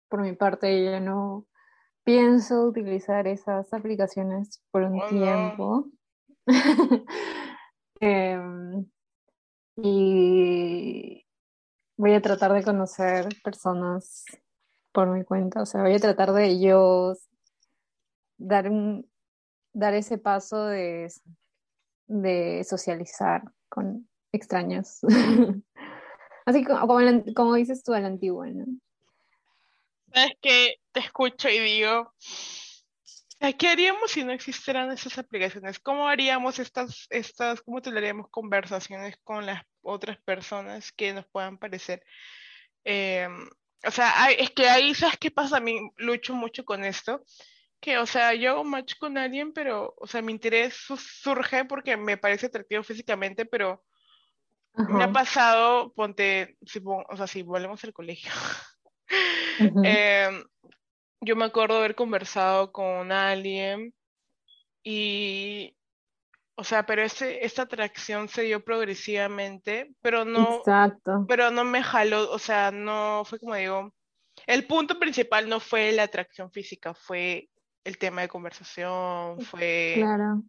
por 0.07 0.21
mi 0.21 0.33
parte, 0.33 0.85
ya 0.85 0.99
no 0.99 1.45
pienso 2.03 2.63
utilizar 2.63 3.27
esas 3.27 3.73
aplicaciones 3.73 4.63
por 4.71 4.83
un 4.83 5.01
tiempo. 5.09 5.87
Em, 8.03 8.89
y 9.75 11.23
voy 11.97 12.13
a 12.13 12.21
tratar 12.21 12.51
de 12.51 12.63
conocer 12.63 13.27
personas 13.43 14.25
por 14.91 15.07
mi 15.09 15.23
cuenta, 15.23 15.61
o 15.61 15.65
sea, 15.67 15.83
voy 15.83 15.93
a 15.93 15.99
tratar 15.99 16.33
de 16.33 16.47
ellos 16.47 17.29
dar 18.39 18.71
un, 18.71 19.07
dar 19.71 19.93
ese 19.93 20.17
paso 20.17 20.65
de 20.65 21.11
de 22.11 22.63
socializar 22.63 23.43
con 23.69 24.07
extraños. 24.31 24.99
Así 26.45 26.63
como, 26.63 26.87
como, 27.33 27.55
dices 27.55 27.83
tú 27.83 27.93
a 27.93 27.99
la 27.99 28.07
antigua, 28.07 28.47
¿no? 28.47 28.65
Es 30.13 30.33
que 30.41 30.75
te 30.91 30.99
escucho 30.99 31.47
y 31.47 31.59
digo, 31.59 32.13
¿qué 33.57 33.69
haríamos 33.69 34.11
si 34.11 34.25
no 34.25 34.33
existieran 34.33 34.91
esas 34.91 35.17
aplicaciones? 35.17 35.79
¿Cómo 35.79 36.07
haríamos 36.07 36.59
estas, 36.59 37.07
estas, 37.09 37.61
cómo 37.61 37.81
tendríamos 37.81 38.29
conversaciones 38.29 39.15
con 39.23 39.45
las 39.45 39.63
otras 39.81 40.17
personas 40.21 40.91
que 40.91 41.13
nos 41.13 41.25
puedan 41.27 41.57
parecer? 41.57 42.03
Em, 42.83 43.47
o 43.85 43.91
sea, 43.91 44.31
es 44.31 44.49
que 44.49 44.67
ahí, 44.67 44.93
¿sabes 44.93 45.17
qué 45.17 45.31
pasa? 45.31 45.57
A 45.57 45.61
mí 45.61 45.79
lucho 45.95 46.35
mucho 46.35 46.65
con 46.65 46.83
esto, 46.83 47.23
que, 47.81 47.97
o 47.97 48.05
sea, 48.05 48.35
yo 48.35 48.51
hago 48.51 48.63
match 48.63 48.93
con 48.99 49.17
alguien, 49.17 49.51
pero, 49.51 49.95
o 49.97 50.05
sea, 50.05 50.21
mi 50.21 50.31
interés 50.31 50.75
surge 50.75 51.65
porque 51.65 51.97
me 51.97 52.15
parece 52.15 52.45
atractivo 52.45 52.83
físicamente, 52.83 53.45
pero 53.45 53.83
me 54.75 55.03
ha 55.03 55.11
pasado, 55.11 55.91
ponte, 55.93 56.57
si, 56.65 56.79
o 56.85 57.17
sea, 57.17 57.25
si 57.25 57.41
volvemos 57.41 57.83
al 57.83 57.91
colegio, 57.91 58.31
em, 59.83 60.43
yo 61.21 61.35
me 61.35 61.45
acuerdo 61.45 61.79
haber 61.79 61.95
conversado 61.95 62.71
con 62.71 63.11
alguien 63.11 63.93
y, 64.83 65.75
o 66.55 66.63
sea, 66.63 66.85
pero 66.85 67.01
ese, 67.01 67.43
esta 67.43 67.63
atracción 67.63 68.29
se 68.29 68.43
dio 68.43 68.63
progresivamente, 68.63 69.91
pero 70.01 70.23
no, 70.23 70.57
Exacto. 70.59 71.25
pero 71.27 71.49
no 71.49 71.63
me 71.63 71.81
jaló, 71.81 72.31
o 72.31 72.39
sea, 72.39 72.69
no 72.69 73.23
fue 73.25 73.39
como 73.39 73.55
digo, 73.55 73.91
el 74.45 74.67
punto 74.67 74.99
principal 74.99 75.49
no 75.49 75.59
fue 75.59 75.91
la 75.91 76.03
atracción 76.03 76.51
física, 76.51 76.93
fue 76.93 77.49
el 77.83 77.97
tema 77.97 78.21
de 78.21 78.27
conversación, 78.27 79.39
fue 79.41 79.93
claro. 79.95 80.43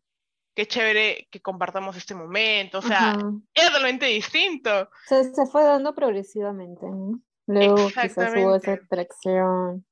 qué 0.54 0.66
chévere 0.66 1.28
que 1.30 1.40
compartamos 1.40 1.96
este 1.96 2.14
momento, 2.14 2.78
o 2.78 2.82
sea, 2.82 3.16
es 3.54 3.66
totalmente 3.66 4.06
distinto. 4.06 4.90
Se, 5.06 5.34
se 5.34 5.46
fue 5.46 5.62
dando 5.62 5.94
progresivamente, 5.94 6.86
¿no? 6.86 7.20
Luego 7.46 7.88
quizás 7.88 8.32
hubo 8.36 8.56
esa 8.56 8.72
atracción. 8.74 9.84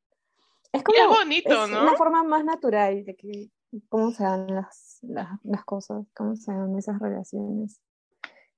Es 0.73 0.83
como 0.83 0.99
es 0.99 1.09
bonito, 1.09 1.65
es 1.65 1.71
¿no? 1.71 1.83
una 1.83 1.97
forma 1.97 2.23
más 2.23 2.45
natural 2.45 3.05
de 3.05 3.17
que 3.17 3.51
cómo 3.89 4.11
se 4.13 4.23
dan 4.23 4.47
las, 4.47 4.99
las, 5.03 5.29
las, 5.43 5.65
cosas, 5.65 6.07
cómo 6.15 6.37
se 6.37 6.53
dan 6.53 6.77
esas 6.79 6.99
relaciones. 7.01 7.81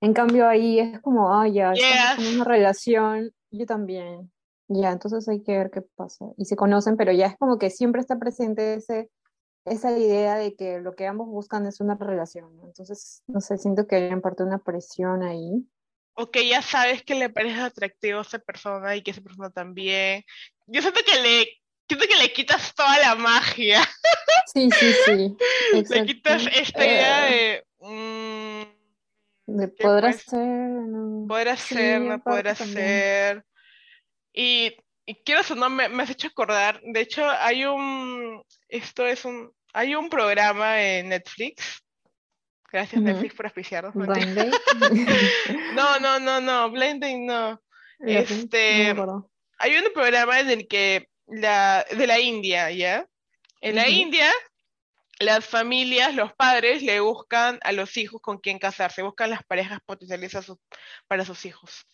En 0.00 0.12
cambio 0.12 0.48
ahí 0.48 0.78
es 0.78 1.00
como, 1.00 1.32
ah, 1.32 1.48
ya, 1.48 1.72
estamos 1.72 2.26
en 2.26 2.34
una 2.36 2.44
relación, 2.44 3.32
yo 3.50 3.66
también. 3.66 4.30
Ya, 4.74 4.90
entonces 4.90 5.28
hay 5.28 5.42
que 5.42 5.58
ver 5.58 5.70
qué 5.70 5.82
pasa. 5.82 6.26
Y 6.36 6.44
se 6.44 6.56
conocen, 6.56 6.96
pero 6.96 7.12
ya 7.12 7.26
es 7.26 7.36
como 7.36 7.58
que 7.58 7.70
siempre 7.70 8.00
está 8.00 8.18
presente 8.18 8.74
ese, 8.74 9.10
esa 9.64 9.96
idea 9.96 10.36
de 10.36 10.54
que 10.54 10.80
lo 10.80 10.94
que 10.94 11.06
ambos 11.06 11.28
buscan 11.28 11.66
es 11.66 11.80
una 11.80 11.96
relación. 11.96 12.58
Entonces, 12.64 13.22
no 13.26 13.40
sé, 13.40 13.58
siento 13.58 13.86
que 13.86 13.96
hay 13.96 14.04
en 14.04 14.20
parte 14.20 14.42
una 14.42 14.58
presión 14.58 15.22
ahí. 15.22 15.66
O 16.14 16.30
que 16.30 16.48
ya 16.48 16.62
sabes 16.62 17.02
que 17.02 17.14
le 17.14 17.30
parece 17.30 17.60
atractivo 17.60 18.18
a 18.18 18.22
esa 18.22 18.38
persona 18.38 18.96
y 18.96 19.02
que 19.02 19.10
esa 19.10 19.22
persona 19.22 19.50
también. 19.50 20.24
Yo 20.66 20.82
siento 20.82 21.00
que 21.04 21.20
le, 21.20 21.46
siento 21.88 22.06
que 22.06 22.22
le 22.22 22.32
quitas 22.32 22.74
toda 22.74 22.98
la 22.98 23.14
magia. 23.14 23.80
Sí, 24.52 24.68
sí, 24.70 24.92
sí. 25.06 25.36
le 25.72 26.04
quitas 26.04 26.42
esta 26.54 26.84
idea 26.84 27.24
de... 27.24 27.64
Mm, 27.80 28.62
de 29.46 29.68
poder 29.68 30.06
hacer, 30.06 30.38
no. 30.38 31.26
Poder 31.26 31.48
hacer, 31.48 32.00
no 32.00 32.22
poder 32.22 32.48
hacer. 32.48 33.44
Y, 34.32 34.76
quiero 35.24 35.40
eso, 35.40 35.54
¿no? 35.54 35.68
Me, 35.68 35.84
has 35.84 36.10
hecho 36.10 36.28
acordar, 36.28 36.80
de 36.82 37.00
hecho 37.00 37.28
hay 37.28 37.64
un, 37.64 38.42
esto 38.68 39.06
es 39.06 39.24
un, 39.24 39.52
hay 39.72 39.94
un 39.94 40.08
programa 40.08 40.82
en 40.82 41.10
Netflix, 41.10 41.82
gracias 42.70 43.02
Netflix 43.02 43.34
por 43.34 43.46
auspiciarnos. 43.46 43.94
no, 45.74 45.98
no, 46.00 46.18
no, 46.18 46.40
no, 46.40 46.70
Blending 46.70 47.26
no. 47.26 47.60
Este, 48.00 48.94
hay 49.58 49.76
un 49.76 49.92
programa 49.94 50.40
en 50.40 50.50
el 50.50 50.66
que 50.66 51.08
la, 51.26 51.84
de 51.90 52.06
la 52.06 52.18
India, 52.18 52.70
¿ya? 52.70 53.06
En 53.60 53.76
la 53.76 53.88
India, 53.88 54.28
las 55.20 55.46
familias, 55.46 56.14
los 56.14 56.32
padres 56.34 56.82
le 56.82 56.98
buscan 57.00 57.60
a 57.62 57.70
los 57.72 57.96
hijos 57.96 58.20
con 58.20 58.38
quién 58.38 58.58
casarse, 58.58 59.02
buscan 59.02 59.30
las 59.30 59.44
parejas 59.44 59.78
potenciales 59.86 60.36
para 61.06 61.24
sus 61.24 61.44
hijos. 61.44 61.86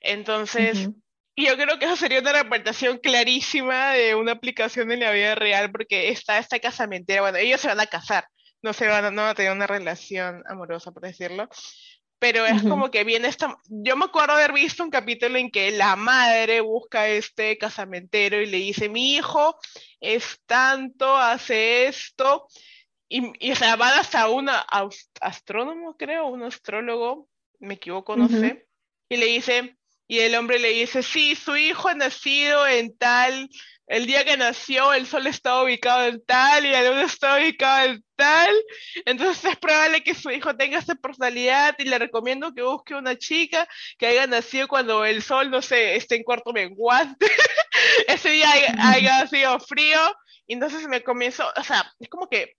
Entonces, 0.00 0.90
y 1.38 1.46
yo 1.46 1.56
creo 1.56 1.78
que 1.78 1.84
eso 1.84 1.96
sería 1.96 2.20
una 2.20 2.32
representación 2.32 2.96
clarísima 2.96 3.92
de 3.92 4.14
una 4.14 4.32
aplicación 4.32 4.90
en 4.90 5.00
la 5.00 5.12
vida 5.12 5.34
real, 5.34 5.70
porque 5.70 6.08
está 6.08 6.38
esta 6.38 6.58
casamentera, 6.58 7.20
bueno, 7.20 7.36
ellos 7.36 7.60
se 7.60 7.68
van 7.68 7.78
a 7.78 7.86
casar, 7.86 8.26
no 8.62 8.72
se 8.72 8.86
van 8.86 9.04
a, 9.04 9.10
no 9.10 9.22
a 9.26 9.34
tener 9.34 9.52
una 9.52 9.66
relación 9.66 10.42
amorosa, 10.48 10.92
por 10.92 11.02
decirlo, 11.02 11.46
pero 12.18 12.46
es 12.46 12.62
como 12.62 12.90
que 12.90 13.04
viene 13.04 13.28
esta, 13.28 13.54
yo 13.68 13.96
me 13.96 14.06
acuerdo 14.06 14.32
haber 14.32 14.54
visto 14.54 14.82
un 14.82 14.88
capítulo 14.88 15.36
en 15.36 15.50
que 15.50 15.70
la 15.72 15.94
madre 15.94 16.62
busca 16.62 17.02
a 17.02 17.08
este 17.08 17.58
casamentero 17.58 18.40
y 18.40 18.46
le 18.46 18.56
dice, 18.56 18.88
mi 18.88 19.14
hijo 19.14 19.58
es 20.00 20.40
tanto, 20.46 21.18
hace 21.18 21.86
esto, 21.86 22.48
y, 23.10 23.30
y 23.46 23.52
o 23.52 23.56
sea, 23.56 23.76
van 23.76 23.98
hasta 23.98 24.30
un 24.30 24.48
astrónomo, 25.20 25.98
creo, 25.98 26.28
un 26.28 26.44
astrólogo, 26.44 27.28
me 27.58 27.74
equivoco, 27.74 28.16
no 28.16 28.26
sé, 28.26 28.66
y 29.10 29.18
le 29.18 29.26
dice, 29.26 29.76
y 30.08 30.20
el 30.20 30.34
hombre 30.34 30.58
le 30.58 30.70
dice, 30.70 31.02
sí, 31.02 31.34
su 31.34 31.56
hijo 31.56 31.88
ha 31.88 31.94
nacido 31.94 32.66
en 32.66 32.96
tal, 32.96 33.48
el 33.86 34.06
día 34.06 34.24
que 34.24 34.36
nació 34.36 34.92
el 34.92 35.06
sol 35.06 35.26
está 35.26 35.62
ubicado 35.62 36.06
en 36.06 36.24
tal 36.24 36.66
y 36.66 36.70
la 36.70 36.82
luna 36.82 37.04
está 37.04 37.36
ubicada 37.36 37.84
en 37.84 38.04
tal, 38.16 38.54
entonces 39.04 39.44
es 39.44 39.56
probable 39.58 40.02
que 40.02 40.14
su 40.14 40.30
hijo 40.30 40.56
tenga 40.56 40.78
esa 40.78 40.96
personalidad 40.96 41.76
y 41.78 41.84
le 41.84 41.98
recomiendo 41.98 42.52
que 42.52 42.62
busque 42.62 42.94
una 42.94 43.16
chica 43.16 43.68
que 43.98 44.06
haya 44.06 44.26
nacido 44.26 44.66
cuando 44.66 45.04
el 45.04 45.22
sol, 45.22 45.50
no 45.50 45.62
sé, 45.62 45.94
esté 45.96 46.16
en 46.16 46.24
cuarto 46.24 46.52
menguante, 46.52 47.26
ese 48.08 48.30
día 48.30 48.48
haya, 48.80 49.26
sido 49.28 49.58
frío 49.60 50.00
Y 50.46 50.54
entonces 50.54 50.86
me 50.88 51.02
comienzo, 51.02 51.48
o 51.56 51.62
sea, 51.62 51.92
es 52.00 52.08
como 52.08 52.28
que 52.28 52.56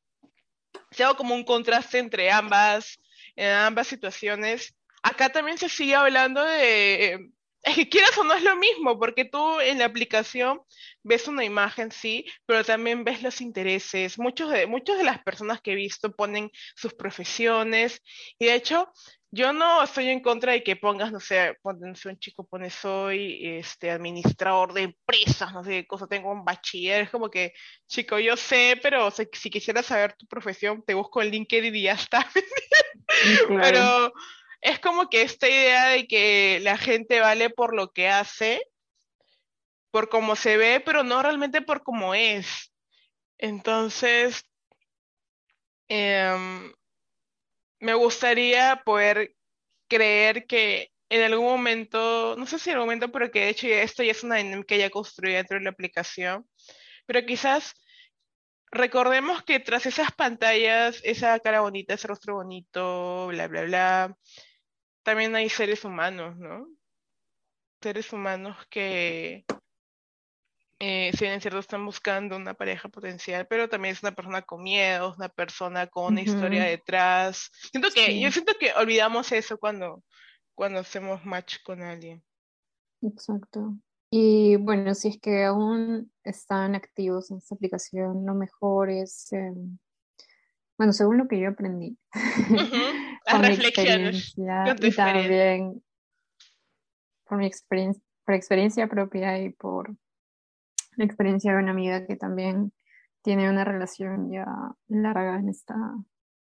se 0.91 1.03
hago 1.03 1.17
como 1.17 1.35
un 1.35 1.43
contraste 1.43 1.97
entre 1.97 2.31
ambas, 2.31 2.99
en 3.35 3.51
ambas 3.51 3.87
situaciones. 3.87 4.73
Acá 5.03 5.29
también 5.29 5.57
se 5.57 5.69
sigue 5.69 5.95
hablando 5.95 6.43
de 6.43 7.29
es 7.63 7.75
que 7.75 7.89
quieras 7.89 8.17
o 8.17 8.23
no 8.23 8.33
es 8.33 8.43
lo 8.43 8.55
mismo, 8.55 8.97
porque 8.99 9.25
tú 9.25 9.59
en 9.59 9.79
la 9.79 9.85
aplicación 9.85 10.61
ves 11.03 11.27
una 11.27 11.43
imagen, 11.43 11.91
sí, 11.91 12.25
pero 12.45 12.63
también 12.63 13.03
ves 13.03 13.23
los 13.23 13.41
intereses. 13.41 14.19
Muchos 14.19 14.51
de, 14.51 14.67
muchas 14.67 14.97
de 14.97 15.03
las 15.03 15.23
personas 15.23 15.61
que 15.61 15.73
he 15.73 15.75
visto 15.75 16.11
ponen 16.11 16.51
sus 16.75 16.93
profesiones 16.93 18.01
y 18.39 18.45
de 18.45 18.55
hecho 18.55 18.91
yo 19.31 19.51
no 19.51 19.83
estoy 19.83 20.07
en 20.07 20.21
contra 20.21 20.53
de 20.53 20.63
que 20.63 20.77
pongas, 20.77 21.11
no 21.11 21.19
sé, 21.19 21.57
pones 21.61 22.05
un 22.05 22.17
chico, 22.17 22.47
pone 22.47 22.69
soy 22.69 23.39
este, 23.41 23.91
administrador 23.91 24.73
de 24.73 24.83
empresas, 24.83 25.53
no 25.53 25.63
sé 25.63 25.71
qué 25.71 25.87
cosa, 25.87 26.07
tengo 26.07 26.31
un 26.31 26.45
bachiller, 26.45 27.03
es 27.03 27.09
como 27.09 27.29
que, 27.29 27.53
chico, 27.87 28.19
yo 28.19 28.37
sé, 28.37 28.79
pero 28.81 29.11
si, 29.11 29.25
quisieras 29.49 29.87
saber 29.87 30.13
tu 30.13 30.25
profesión, 30.27 30.81
te 30.85 30.93
busco 30.93 31.21
en 31.21 31.31
LinkedIn 31.31 31.75
y 31.75 31.83
ya 31.83 31.93
está. 31.93 32.25
Pero 33.49 34.13
es 34.67 34.79
como 34.79 35.09
que 35.09 35.21
esta 35.21 35.47
idea 35.47 35.87
de 35.87 36.07
que 36.07 36.59
la 36.61 36.77
gente 36.77 37.21
vale 37.21 37.49
por 37.49 37.73
lo 37.73 37.91
que 37.93 38.09
hace, 38.09 38.61
por 39.91 40.09
cómo 40.09 40.35
se 40.35 40.57
ve, 40.57 40.81
pero 40.81 41.03
no 41.03 41.23
realmente 41.23 41.61
por 41.61 41.83
cómo 41.83 42.13
es. 42.13 42.73
Entonces, 43.37 44.43
em, 45.87 46.73
me 47.79 47.93
gustaría 47.93 48.81
poder 48.83 49.35
creer 49.87 50.45
que 50.47 50.91
en 51.09 51.23
algún 51.23 51.45
momento, 51.45 52.35
no 52.37 52.45
sé 52.45 52.59
si 52.59 52.69
en 52.69 52.75
algún 52.75 52.87
momento, 52.87 53.09
pero 53.11 53.31
que 53.31 53.41
de 53.41 53.49
hecho 53.49 53.67
esto 53.67 54.03
ya 54.03 54.11
es 54.11 54.23
una 54.23 54.35
dinámica 54.35 54.75
ya 54.75 54.89
construida 54.89 55.37
dentro 55.37 55.57
de 55.57 55.63
la 55.63 55.69
aplicación, 55.69 56.45
pero 57.05 57.25
quizás 57.25 57.73
recordemos 58.71 59.43
que 59.43 59.61
tras 59.61 59.85
esas 59.85 60.11
pantallas, 60.11 60.99
esa 61.05 61.39
cara 61.39 61.61
bonita, 61.61 61.93
ese 61.93 62.07
rostro 62.07 62.35
bonito, 62.35 63.27
bla, 63.27 63.47
bla, 63.47 63.61
bla, 63.63 64.17
también 65.07 65.33
hay 65.37 65.47
seres 65.47 65.85
humanos, 65.85 66.35
¿no? 66.35 66.67
Seres 67.81 68.11
humanos 68.11 68.57
que, 68.69 69.45
eh, 70.79 71.11
si 71.13 71.23
bien 71.23 71.35
es 71.35 71.41
cierto, 71.41 71.59
están 71.59 71.85
buscando 71.85 72.35
una 72.35 72.55
pareja 72.55 72.89
potencial, 72.89 73.47
pero 73.47 73.69
también 73.69 73.93
es 73.93 74.03
una 74.03 74.11
persona 74.11 74.41
con 74.41 74.63
miedos, 74.63 75.15
una 75.15 75.29
persona 75.29 75.87
con 75.87 76.11
una 76.11 76.23
historia 76.23 76.65
detrás. 76.65 77.49
Siento 77.71 77.87
que, 77.89 78.19
yo 78.19 78.29
siento 78.33 78.55
que 78.59 78.73
olvidamos 78.73 79.31
eso 79.31 79.57
cuando, 79.57 80.03
cuando 80.53 80.79
hacemos 80.79 81.23
match 81.23 81.63
con 81.63 81.81
alguien. 81.81 82.21
Exacto. 83.01 83.77
Y 84.11 84.57
bueno, 84.57 84.93
si 84.93 85.07
es 85.07 85.21
que 85.21 85.45
aún 85.45 86.11
están 86.25 86.75
activos 86.75 87.31
en 87.31 87.37
esta 87.37 87.55
aplicación, 87.55 88.25
lo 88.25 88.35
mejor 88.35 88.89
es 88.89 89.31
em, 89.31 89.77
bueno, 90.77 90.91
según 90.91 91.17
lo 91.17 91.29
que 91.29 91.39
yo 91.39 91.47
aprendí. 91.47 91.97
Las 93.31 93.41
reflexiones. 93.41 94.35
y 94.37 94.91
también 94.95 95.83
por 97.25 97.37
mi 97.37 97.45
experiencia, 97.45 98.01
por 98.25 98.35
experiencia 98.35 98.87
propia 98.87 99.39
y 99.39 99.49
por 99.49 99.95
la 100.95 101.05
experiencia 101.05 101.51
de 101.53 101.59
una 101.59 101.71
amiga 101.71 102.05
que 102.07 102.15
también 102.15 102.71
tiene 103.21 103.49
una 103.49 103.65
relación 103.65 104.31
ya 104.31 104.45
larga 104.87 105.35
en 105.35 105.49
esta, 105.49 105.75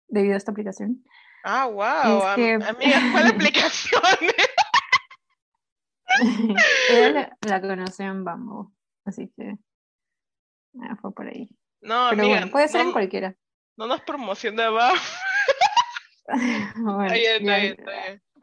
debido 0.09 0.35
a 0.35 0.39
esta 0.39 0.51
aplicación. 0.51 1.05
Ah, 1.45 1.67
wow, 1.67 2.23
amiga, 2.23 3.01
¿cuál 3.13 3.27
aplicación? 3.35 4.03
Ella 6.91 7.37
la, 7.41 7.61
conoció 7.61 8.07
en 8.07 8.25
Bamboo, 8.25 8.73
así 9.05 9.33
que 9.37 9.55
ah, 10.83 10.97
fue 11.01 11.15
por 11.15 11.29
ahí. 11.29 11.49
No, 11.81 12.09
Pero 12.11 12.23
amiga, 12.23 12.47
puede 12.51 12.69
ser 12.69 12.83
en 12.83 12.93
cualquiera. 12.93 13.35
No 13.77 13.87
nos 13.87 14.03
promocionaba. 14.03 14.93
bueno, 16.77 17.15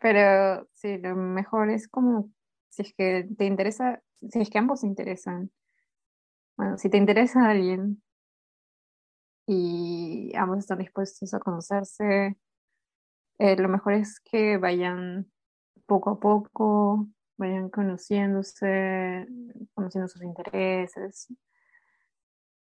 Pero 0.02 0.68
sí, 0.74 0.98
lo 0.98 1.15
mejor 1.15 1.70
es 1.70 1.88
como 1.88 2.30
si 2.70 2.84
es 2.84 2.94
que 2.94 3.28
te 3.38 3.46
interesa, 3.46 4.02
si 4.30 4.39
es 4.39 4.50
que 4.50 4.58
ambos 4.58 4.82
se 4.82 4.88
interesan. 4.88 5.52
Bueno, 6.58 6.78
si 6.78 6.89
te 6.89 6.98
interesa 6.98 7.46
a 7.46 7.52
alguien 7.52 8.02
y 9.48 10.32
ambos 10.36 10.60
están 10.60 10.80
dispuestos 10.80 11.34
a 11.34 11.39
conocerse, 11.39 12.38
eh, 13.39 13.56
lo 13.56 13.70
mejor 13.70 13.94
es 13.94 14.20
que 14.20 14.58
vayan 14.58 15.32
poco 15.86 16.12
a 16.12 16.20
poco, 16.20 17.08
vayan 17.38 17.70
conociéndose, 17.70 19.26
conociendo 19.74 20.08
sus 20.08 20.22
intereses 20.22 21.28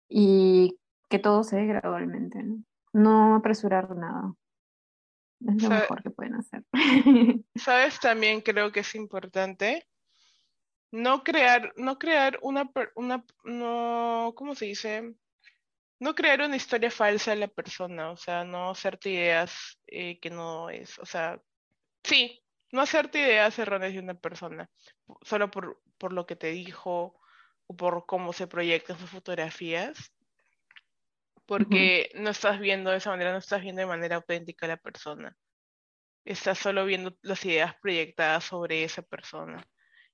y 0.09 0.79
que 1.09 1.19
todo 1.19 1.43
se 1.43 1.57
dé 1.57 1.65
gradualmente, 1.67 2.41
¿no? 2.43 2.63
No 2.93 3.35
apresurar 3.35 3.95
nada. 3.95 4.33
Es 5.47 5.63
lo 5.63 5.69
mejor 5.69 6.01
que 6.01 6.09
pueden 6.09 6.35
hacer. 6.35 6.63
¿Sabes? 7.55 7.99
También 7.99 8.41
creo 8.41 8.71
que 8.71 8.79
es 8.81 8.95
importante 8.95 9.87
no 10.95 11.23
crear, 11.23 11.73
no 11.75 11.99
crear 11.99 12.39
una, 12.41 12.71
una, 12.95 13.25
no, 13.43 14.33
¿cómo 14.35 14.55
se 14.55 14.65
dice? 14.65 15.13
No 15.99 16.15
crear 16.15 16.41
una 16.41 16.55
historia 16.55 16.89
falsa 16.89 17.31
de 17.31 17.37
la 17.37 17.47
persona, 17.47 18.11
o 18.11 18.17
sea, 18.17 18.43
no 18.45 18.69
hacerte 18.69 19.09
ideas 19.09 19.79
eh, 19.87 20.19
que 20.19 20.29
no 20.29 20.69
es, 20.69 20.97
o 20.99 21.05
sea, 21.05 21.41
sí, 22.03 22.41
no 22.71 22.81
hacerte 22.81 23.19
ideas 23.19 23.59
erróneas 23.59 23.93
de 23.93 23.99
una 23.99 24.13
persona, 24.13 24.69
solo 25.21 25.51
por, 25.51 25.81
por 25.97 26.13
lo 26.13 26.25
que 26.25 26.35
te 26.35 26.51
dijo 26.51 27.19
o 27.67 27.75
por 27.75 28.05
cómo 28.05 28.31
se 28.31 28.47
proyectan 28.47 28.97
sus 28.97 29.09
fotografías, 29.09 30.13
porque 31.45 32.09
no 32.15 32.29
estás 32.29 32.59
viendo 32.59 32.91
de 32.91 32.97
esa 32.97 33.11
manera, 33.11 33.31
no 33.31 33.37
estás 33.37 33.61
viendo 33.61 33.81
de 33.81 33.87
manera 33.87 34.17
auténtica 34.17 34.65
a 34.65 34.69
la 34.69 34.77
persona. 34.77 35.35
Estás 36.25 36.57
solo 36.57 36.85
viendo 36.85 37.15
las 37.21 37.45
ideas 37.45 37.75
proyectadas 37.81 38.45
sobre 38.45 38.83
esa 38.83 39.03
persona. 39.03 39.63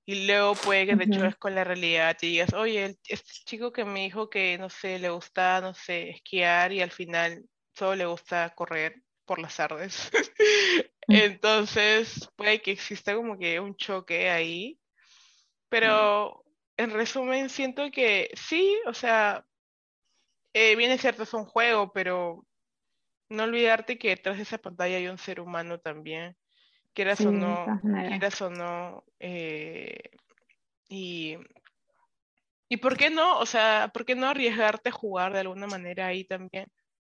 Y 0.05 0.25
luego 0.25 0.55
puede 0.55 0.87
que 0.87 0.97
te 0.97 1.09
choques 1.09 1.35
con 1.35 1.55
la 1.55 1.63
realidad 1.63 2.17
y 2.21 2.27
digas, 2.27 2.53
oye, 2.53 2.97
este 3.07 3.31
chico 3.45 3.71
que 3.71 3.85
me 3.85 4.01
dijo 4.01 4.29
que, 4.29 4.57
no 4.57 4.69
sé, 4.69 4.99
le 4.99 5.09
gusta, 5.09 5.61
no 5.61 5.73
sé, 5.73 6.09
esquiar 6.09 6.73
y 6.73 6.81
al 6.81 6.91
final 6.91 7.45
solo 7.75 7.95
le 7.95 8.05
gusta 8.07 8.49
correr 8.55 9.03
por 9.25 9.39
las 9.39 9.55
tardes. 9.55 10.11
Entonces, 11.07 12.29
puede 12.35 12.61
que 12.61 12.71
exista 12.71 13.15
como 13.15 13.37
que 13.37 13.59
un 13.59 13.75
choque 13.75 14.29
ahí. 14.29 14.79
Pero, 15.69 16.43
en 16.75 16.89
resumen, 16.89 17.49
siento 17.49 17.89
que 17.91 18.31
sí, 18.33 18.77
o 18.87 18.93
sea, 18.93 19.45
eh, 20.53 20.75
bien 20.75 20.91
es 20.91 21.01
cierto, 21.01 21.23
es 21.23 21.33
un 21.33 21.45
juego, 21.45 21.91
pero 21.93 22.45
no 23.29 23.43
olvidarte 23.43 23.97
que 23.97 24.09
detrás 24.09 24.37
de 24.37 24.43
esa 24.43 24.57
pantalla 24.59 24.97
hay 24.97 25.07
un 25.07 25.17
ser 25.17 25.39
humano 25.41 25.79
también, 25.79 26.37
quieras 26.93 27.25
o 27.25 27.31
no, 27.31 27.79
quieras 28.05 28.41
o 28.41 28.49
no, 28.49 29.05
eh, 29.19 30.11
y, 30.89 31.37
y 32.69 32.77
por 32.77 32.97
qué 32.97 33.09
no, 33.09 33.39
o 33.39 33.45
sea, 33.45 33.91
por 33.93 34.05
qué 34.05 34.15
no 34.15 34.27
arriesgarte 34.27 34.89
a 34.89 34.93
jugar 34.93 35.33
de 35.33 35.39
alguna 35.39 35.67
manera 35.67 36.07
ahí 36.07 36.25
también, 36.25 36.71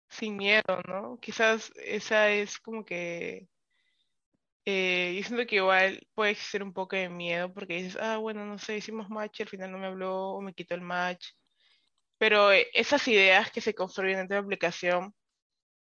sin 0.09 0.37
miedo, 0.37 0.83
¿no? 0.89 1.19
Quizás 1.21 1.73
esa 1.77 2.31
es 2.31 2.59
como 2.61 2.85
que, 2.85 3.49
eh, 4.65 5.15
yo 5.17 5.23
siento 5.27 5.47
que 5.47 5.57
igual 5.57 6.07
puede 6.15 6.33
existir 6.33 6.63
un 6.63 6.73
poco 6.73 6.97
de 6.97 7.09
miedo 7.09 7.53
porque 7.53 7.75
dices, 7.77 7.99
ah, 8.01 8.17
bueno, 8.19 8.47
no 8.47 8.59
sé, 8.59 8.77
hicimos 8.79 9.11
match, 9.11 9.43
al 9.43 9.49
final 9.49 9.71
no 9.73 9.79
me 9.79 9.87
habló 9.87 10.31
o 10.33 10.41
me 10.41 10.55
quitó 10.55 10.75
el 10.75 10.81
match 10.81 11.29
pero 12.25 12.51
eh, 12.53 12.71
esas 12.73 13.07
ideas 13.09 13.51
que 13.51 13.61
se 13.61 13.75
construyen 13.75 14.17
dentro 14.17 14.37
de 14.37 14.41
la 14.41 14.47
aplicación, 14.47 15.15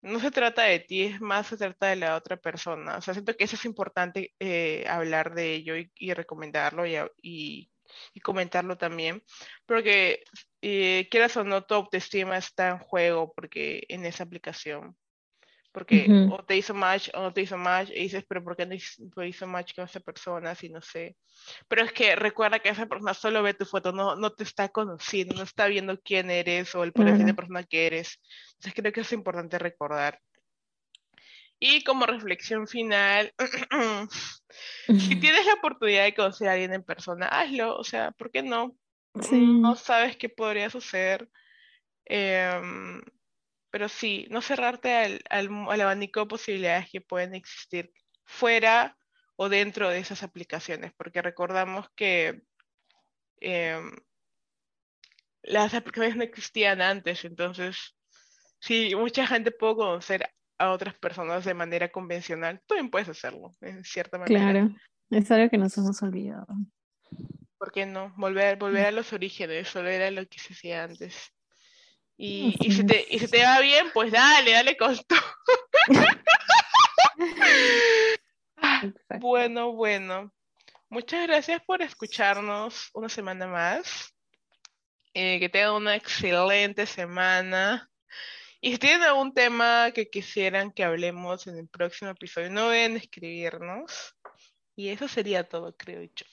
no 0.02 0.20
se 0.20 0.30
trata 0.30 0.62
de 0.62 0.80
ti, 0.80 1.02
es 1.02 1.20
más 1.20 1.48
se 1.48 1.58
trata 1.58 1.88
de 1.88 1.96
la 1.96 2.16
otra 2.16 2.38
persona. 2.38 2.96
O 2.96 3.02
sea, 3.02 3.12
siento 3.12 3.36
que 3.36 3.44
eso 3.44 3.56
es 3.56 3.66
importante 3.66 4.34
eh, 4.40 4.86
hablar 4.88 5.34
de 5.34 5.52
ello 5.52 5.74
y, 5.76 6.14
recomendarlo 6.14 6.86
y, 6.86 7.70
comentarlo 8.22 8.78
también, 8.78 9.22
porque 9.66 10.24
eh, 10.62 11.08
quieras 11.10 11.36
o 11.36 11.44
no, 11.44 11.64
tu 11.66 11.74
autoestima 11.74 12.38
está 12.38 12.70
en 12.70 12.78
juego 12.78 13.34
porque 13.34 13.84
en 13.88 14.06
esa 14.06 14.24
aplicación 14.24 14.96
porque 15.72 16.28
o 16.30 16.44
te 16.44 16.56
hizo 16.56 16.74
match 16.74 17.10
o 17.14 17.20
no 17.20 17.32
te 17.32 17.42
hizo 17.42 17.56
match 17.56 17.90
y 17.90 18.00
dices, 18.00 18.24
pero 18.28 18.42
¿por 18.42 18.56
qué 18.56 18.66
no 18.66 19.24
hizo 19.24 19.46
match 19.46 19.74
con 19.74 19.84
esa 19.84 20.00
persona? 20.00 20.54
Si 20.54 20.68
no 20.68 20.82
sé. 20.82 21.16
Pero 21.68 21.84
es 21.84 21.92
que 21.92 22.16
recuerda 22.16 22.58
que 22.58 22.70
esa 22.70 22.86
persona 22.86 23.14
solo 23.14 23.42
ve 23.42 23.54
tu 23.54 23.64
foto, 23.64 23.92
no, 23.92 24.16
no 24.16 24.30
te 24.30 24.42
está 24.42 24.68
conociendo, 24.68 25.34
no 25.34 25.42
está 25.42 25.68
viendo 25.68 26.00
quién 26.00 26.30
eres 26.30 26.74
o 26.74 26.82
el 26.82 26.92
perfil 26.92 27.24
de 27.24 27.34
persona 27.34 27.62
que 27.62 27.86
eres. 27.86 28.20
Entonces 28.54 28.74
creo 28.74 28.92
que 28.92 29.00
es 29.02 29.12
importante 29.12 29.58
recordar. 29.58 30.20
Y 31.60 31.84
como 31.84 32.06
reflexión 32.06 32.66
final, 32.66 33.32
si 34.98 35.16
tienes 35.16 35.46
la 35.46 35.54
oportunidad 35.54 36.04
de 36.04 36.14
conocer 36.14 36.48
a 36.48 36.52
alguien 36.52 36.72
en 36.72 36.82
persona, 36.82 37.26
hazlo, 37.26 37.76
o 37.76 37.84
sea, 37.84 38.10
¿por 38.12 38.30
qué 38.30 38.42
no? 38.42 38.74
No 39.60 39.76
sabes 39.76 40.16
qué 40.16 40.28
podría 40.28 40.70
suceder. 40.70 41.28
Eh, 42.06 42.60
pero 43.70 43.88
sí, 43.88 44.26
no 44.30 44.42
cerrarte 44.42 44.94
al, 44.94 45.20
al, 45.30 45.80
abanico 45.80 46.20
de 46.20 46.26
posibilidades 46.26 46.90
que 46.90 47.00
pueden 47.00 47.34
existir 47.34 47.92
fuera 48.24 48.96
o 49.36 49.48
dentro 49.48 49.88
de 49.88 49.98
esas 49.98 50.22
aplicaciones, 50.22 50.92
porque 50.96 51.22
recordamos 51.22 51.88
que 51.94 52.42
em, 53.40 53.90
las 55.42 55.72
aplicaciones 55.74 56.16
no 56.16 56.24
existían 56.24 56.82
antes, 56.82 57.24
entonces, 57.24 57.96
si 58.58 58.94
mucha 58.94 59.26
gente 59.26 59.50
puede 59.50 59.76
conocer 59.76 60.28
a 60.58 60.72
otras 60.72 60.94
personas 60.94 61.44
de 61.44 61.54
manera 61.54 61.90
convencional, 61.90 62.58
tú 62.60 62.74
también 62.74 62.90
puedes 62.90 63.08
hacerlo, 63.08 63.52
en 63.62 63.82
cierta 63.84 64.18
manera. 64.18 64.40
Claro, 64.40 64.74
es 65.08 65.30
algo 65.30 65.48
que 65.48 65.58
nos 65.58 65.76
hemos 65.78 66.02
olvidado. 66.02 66.46
¿Por 67.56 67.72
qué 67.72 67.86
no? 67.86 68.12
Volver, 68.16 68.58
volver 68.58 68.86
a 68.86 68.90
los 68.90 69.12
orígenes, 69.12 69.72
volver 69.72 70.02
a 70.02 70.10
lo 70.10 70.26
que 70.26 70.38
se 70.38 70.52
hacía 70.52 70.84
antes. 70.84 71.32
Y, 72.22 72.54
y, 72.60 72.70
si 72.70 72.84
te, 72.84 73.06
y 73.08 73.18
si 73.18 73.28
te 73.28 73.42
va 73.42 73.60
bien, 73.60 73.86
pues 73.94 74.12
dale, 74.12 74.52
dale 74.52 74.76
con 74.76 74.94
todo. 75.08 75.18
bueno, 79.20 79.72
bueno. 79.72 80.30
Muchas 80.90 81.26
gracias 81.26 81.62
por 81.64 81.80
escucharnos 81.80 82.90
una 82.92 83.08
semana 83.08 83.46
más. 83.46 84.14
Eh, 85.14 85.40
que 85.40 85.48
tengan 85.48 85.72
una 85.72 85.96
excelente 85.96 86.84
semana. 86.84 87.88
Y 88.60 88.72
si 88.72 88.78
tienen 88.78 89.00
algún 89.00 89.32
tema 89.32 89.90
que 89.94 90.10
quisieran 90.10 90.72
que 90.72 90.84
hablemos 90.84 91.46
en 91.46 91.56
el 91.56 91.68
próximo 91.68 92.10
episodio, 92.10 92.50
no 92.50 92.68
deben 92.68 92.98
escribirnos. 92.98 94.14
Y 94.76 94.90
eso 94.90 95.08
sería 95.08 95.48
todo, 95.48 95.74
creo 95.74 96.02
yo. 96.02 96.26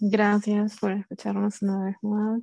Gracias 0.00 0.80
por 0.80 0.90
escucharnos 0.90 1.62
una 1.62 1.84
vez 1.84 1.96
más 2.02 2.42